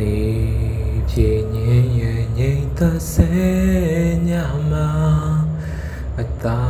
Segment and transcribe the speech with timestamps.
[0.00, 3.30] လေးပြေငင်းရဲ့ငိမ့်သက်ဆဲ
[4.28, 4.30] ည
[4.70, 4.90] မှာ
[6.20, 6.62] အသာ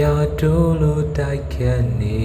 [0.00, 0.02] ရ
[0.40, 2.24] တိုးလို့တိုက်ခတ်နေ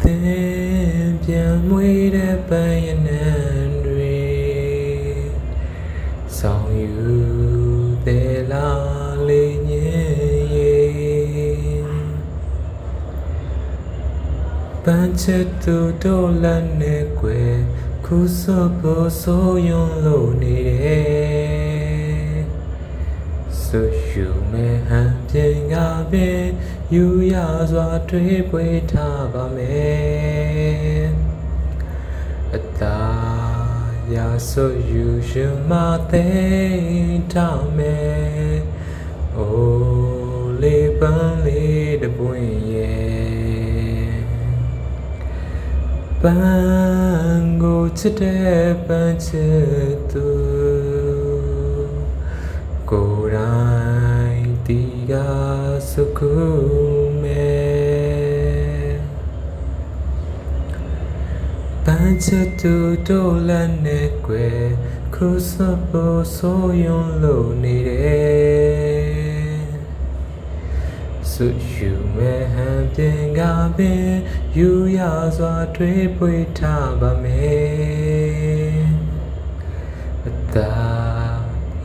[0.00, 3.26] သင်ပြန်မွေးတဲ့ပန်းရနံ
[3.84, 4.18] တွေ
[6.38, 7.17] ဆောင်ယူ
[14.90, 17.56] ပန်းချစ်သူတို့လက်နဲ့ကွယ်
[18.06, 22.38] ခုစောဖို့ဆိုယုံလို့နေတယ်
[23.62, 25.74] ဆွရှုမဲ့ဟန်ပြင်က
[26.10, 26.44] ပင်
[26.94, 27.34] ယူရ
[27.70, 31.06] စွာတွေးပွေထားပါမယ်
[32.54, 34.16] အတားရ
[34.50, 35.72] ဆိုယူရှင်မ
[36.10, 36.28] သိ
[37.32, 38.56] ထားမယ်
[39.36, 43.37] အိုးလေးပန်းလေးတပွင့်ရဲ့
[46.24, 50.28] ပန်းကိုချစ်တဲ့ပန်းချစ်သူ
[52.90, 53.60] ကိုယ်တို
[54.32, 55.12] င်ဒီက
[55.90, 56.34] စုခု
[57.22, 58.96] မဲ့
[61.84, 62.74] ပန်းချစ်သူ
[63.08, 64.62] တို့လည်းနဲ့ကွယ်
[65.14, 65.52] ခုစ
[65.88, 68.97] ဖို့ဆိုယုံလို့နေတယ်
[71.40, 73.40] ဆွယူမဲ့ဟန်ပြင်က
[73.76, 74.08] ပင်
[74.56, 75.00] ယူရ
[75.36, 78.82] စွာတွေးပွေထားပါမယ်
[80.26, 80.74] အသာ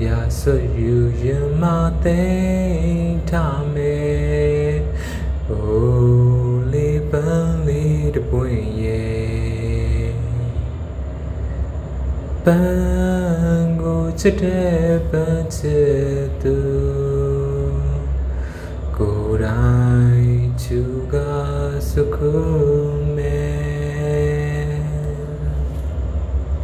[0.05, 0.07] ရ
[0.39, 1.63] ဆွယူရင်မ
[2.03, 4.73] သိမ်းထားမယ်
[5.49, 10.13] အိုးလေးပန်းလေးတပွင့်ရဲ့
[12.45, 15.93] ပန်းကိုချစ်တဲ့ပန်းချစ်
[16.43, 16.92] သူ
[19.53, 20.79] ကိုယ်တိုင်သူ
[21.13, 21.15] က
[21.89, 23.02] စုခု